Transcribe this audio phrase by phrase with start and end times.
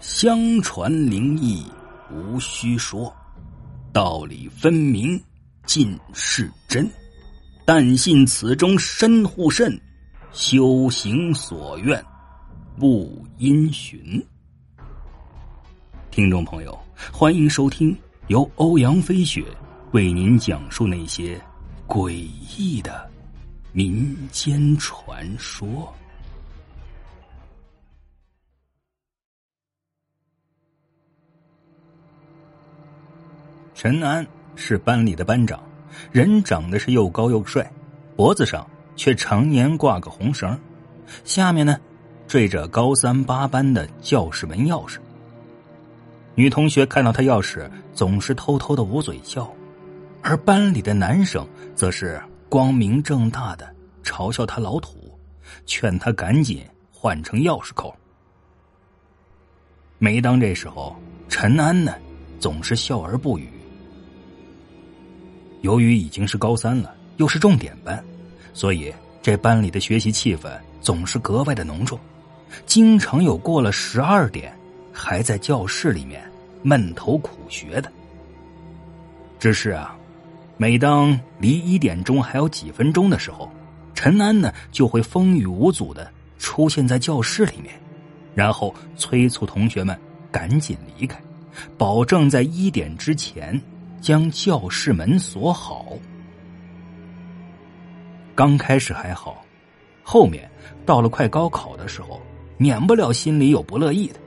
[0.00, 1.64] 相传灵异
[2.12, 3.12] 无需说，
[3.92, 5.20] 道理分明
[5.66, 6.88] 尽是真。
[7.64, 9.78] 但信此中深护甚，
[10.30, 12.02] 修行所愿
[12.78, 14.24] 不因循。
[16.12, 16.78] 听众朋友，
[17.12, 17.96] 欢迎收听
[18.28, 19.44] 由欧阳飞雪
[19.90, 21.40] 为您讲述那些
[21.88, 22.12] 诡
[22.56, 23.10] 异的
[23.72, 25.92] 民间传说。
[33.78, 35.62] 陈安是班里的班长，
[36.10, 37.70] 人长得是又高又帅，
[38.16, 40.58] 脖子上却常年挂个红绳，
[41.22, 41.78] 下面呢
[42.26, 44.96] 缀着高三八班的教室门钥匙。
[46.34, 49.48] 女同学看到他钥匙，总是偷偷的捂嘴笑，
[50.22, 53.72] 而班里的男生则是光明正大的
[54.02, 55.16] 嘲笑他老土，
[55.66, 57.94] 劝他赶紧换成钥匙扣。
[59.98, 60.96] 每当这时候，
[61.28, 61.94] 陈安呢
[62.40, 63.48] 总是笑而不语。
[65.62, 68.02] 由于已经是高三了，又是重点班，
[68.54, 71.98] 所以这班里的学习气氛总是格外的浓重，
[72.64, 74.56] 经常有过了十二点
[74.92, 76.22] 还在教室里面
[76.62, 77.90] 闷头苦学的。
[79.38, 79.96] 只是啊，
[80.56, 83.50] 每当离一点钟还有几分钟的时候，
[83.94, 87.74] 陈安呢就会风雨无阻的出现在教室里面，
[88.34, 89.98] 然后催促同学们
[90.30, 91.20] 赶紧离开，
[91.76, 93.60] 保证在一点之前。
[94.00, 95.92] 将教室门锁好。
[98.34, 99.44] 刚开始还好，
[100.02, 100.48] 后面
[100.86, 102.20] 到了快高考的时候，
[102.56, 104.20] 免不了心里有不乐意的。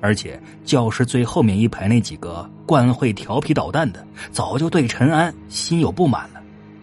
[0.00, 6.42] 而且教室最后面一排那几个惯会调皮捣蛋的，早就对陈安心有不满了，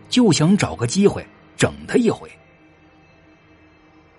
[0.09, 1.25] 就想找个机会
[1.55, 2.29] 整他一回。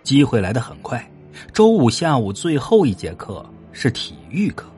[0.04, 1.04] 机会来的很快，
[1.52, 4.70] 周五下午最后一节课是体育课，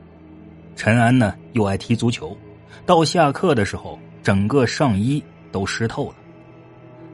[0.75, 2.35] 陈安呢又爱踢足球。
[2.85, 6.15] 到下课的时候，整个上衣都湿透了。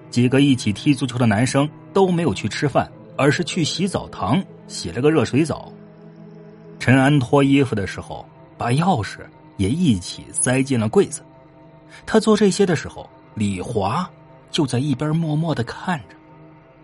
[0.09, 5.71] 几个一起踢足球的男生都没有去吃饭，而是去洗澡堂洗了个热水澡。
[6.77, 8.25] 陈安脱衣服的时候，
[8.57, 9.19] 把钥匙
[9.55, 11.23] 也一起塞进了柜子。
[12.05, 14.09] 他做这些的时候，李华
[14.49, 16.15] 就在一边默默的看着，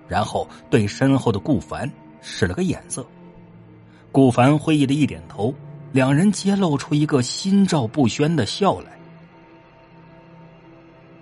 [0.08, 3.06] 然后对身后的顾凡使了个眼色。
[4.14, 5.54] 顾凡会意的一点头。
[5.92, 8.98] 两人皆露出一个心照不宣的笑来。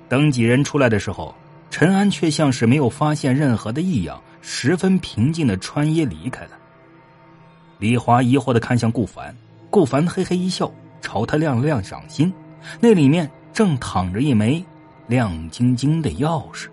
[0.09, 1.34] 等几人出来的时候，
[1.70, 6.52] 陈安却像是没有发现任何的异样，十分平静的穿衣离开了。
[7.80, 9.36] 李华疑惑的看向顾凡，
[9.70, 10.72] 顾凡嘿嘿一笑，
[11.02, 12.32] 朝他亮了亮掌心，
[12.80, 14.64] 那里面正躺着一枚
[15.08, 16.68] 亮晶晶的钥匙。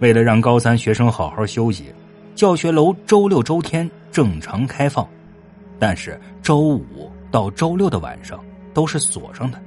[0.00, 1.92] 为了让高三学生好好休息，
[2.34, 3.88] 教学楼周六周天。
[4.10, 5.08] 正常开放，
[5.78, 9.60] 但是周五到周六的晚上都是锁上的，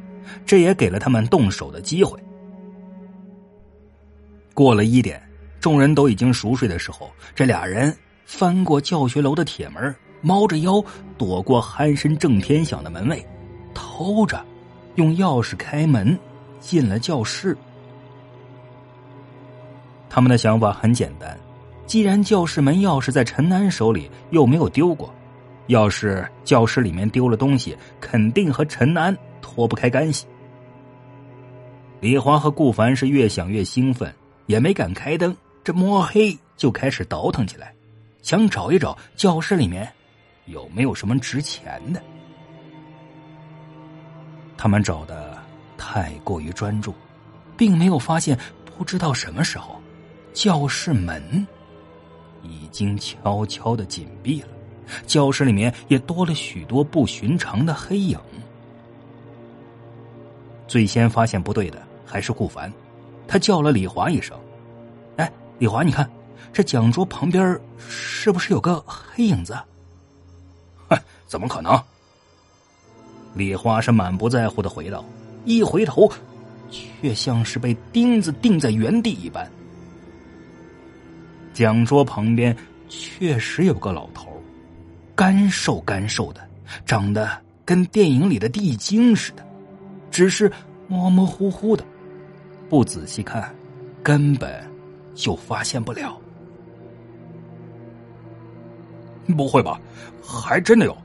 [0.46, 2.20] 这也给了他们动手的机会。
[4.54, 5.22] 过了一点，
[5.60, 10.84] 众人都已经熟睡的时候，这俩人翻过教学楼的铁门，猫着腰
[11.18, 13.26] 躲过鼾声震天响的门卫，
[13.74, 14.46] 偷着
[14.96, 16.18] 用钥匙开门
[16.60, 17.56] 进了教室。
[20.10, 21.40] 他们的想法很简单。
[21.92, 25.14] 既然教室门钥匙在陈安手里，又没有丢过，
[25.68, 30.26] 要是教室里面丢了东西，肯定和陈安脱不开干系。
[32.00, 34.10] 李华和顾凡是越想越兴奋，
[34.46, 35.36] 也没敢开灯，
[35.66, 37.76] 这摸黑就开始倒腾起来，
[38.22, 39.86] 想找一找教室里面
[40.46, 42.02] 有没有什么值钱的。
[44.56, 45.38] 他们找的
[45.78, 46.96] 太过于专注，
[47.58, 48.40] 并没有发现，
[48.78, 49.78] 不知道什么时候，
[50.32, 51.46] 教室门。
[52.44, 54.48] 已经悄悄的紧闭了，
[55.06, 58.20] 教室里面也多了许多不寻常的黑影。
[60.68, 62.72] 最先发现不对的还是顾凡，
[63.28, 64.38] 他叫了李华一声
[65.18, 66.10] ：“哎，李华，你看
[66.54, 69.54] 这讲桌旁边是不是有个黑影子
[70.90, 70.98] ？”“哼，
[71.28, 71.82] 怎么可能？”
[73.34, 75.04] 李华是满不在乎的回道，
[75.46, 76.12] 一回头，
[76.70, 79.50] 却像是被钉子钉在原地一般。
[81.54, 82.56] 讲桌旁边
[82.88, 84.32] 确实有个老头，
[85.16, 86.42] 干瘦干瘦的，
[86.86, 87.30] 长得
[87.66, 89.46] 跟电影里的地精似的，
[90.10, 90.52] 只是
[90.88, 91.84] 模模糊糊的，
[92.70, 93.54] 不仔细看，
[94.02, 94.64] 根本
[95.14, 96.18] 就发现不了。
[99.38, 99.80] 不会吧？
[100.22, 100.98] 还真的有！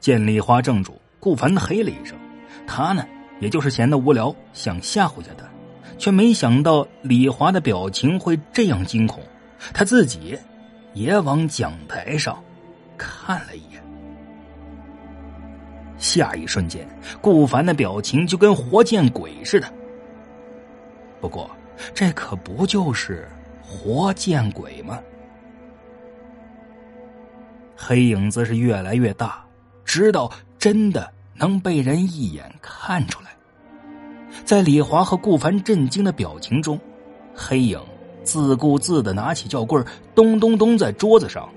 [0.00, 2.18] 见李花正主，顾凡嘿了一声，
[2.66, 3.06] 他呢，
[3.40, 5.46] 也就是闲的无聊，想吓唬一下他。
[5.98, 9.22] 却没想到李华的表情会这样惊恐，
[9.72, 10.38] 他自己
[10.92, 12.42] 也往讲台上
[12.96, 13.82] 看了一眼。
[15.96, 16.86] 下一瞬间，
[17.20, 19.72] 顾凡的表情就跟活见鬼似的。
[21.20, 21.50] 不过，
[21.94, 23.26] 这可不就是
[23.62, 25.00] 活见鬼吗？
[27.76, 29.44] 黑影子是越来越大，
[29.84, 33.23] 直到真的能被人一眼看出来。
[34.44, 36.78] 在李华和顾凡震惊的表情中，
[37.34, 37.78] 黑影
[38.22, 39.84] 自顾自的拿起教棍，
[40.14, 41.48] 咚咚咚在桌子上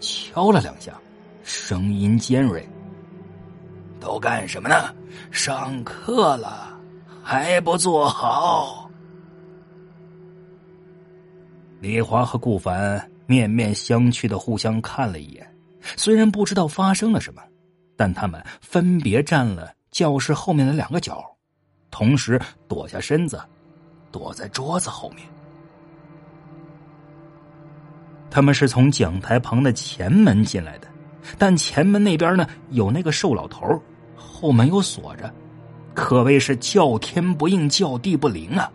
[0.00, 0.92] 敲了两下，
[1.42, 2.66] 声音尖锐
[4.00, 4.94] ：“都干什么呢？
[5.30, 6.78] 上课了
[7.22, 8.90] 还不坐好？”
[11.80, 15.46] 李华和顾凡面面相觑的互相看了一眼。
[15.96, 17.42] 虽然不知道发生了什么，
[17.96, 21.24] 但他们分别站了教室后面的两个角，
[21.90, 23.40] 同时躲下身子，
[24.12, 25.26] 躲在桌子后面。
[28.30, 30.88] 他们是从讲台旁的前门进来的，
[31.38, 33.80] 但前门那边呢有那个瘦老头，
[34.14, 35.32] 后门又锁着，
[35.94, 38.70] 可谓是叫天不应，叫地不灵啊！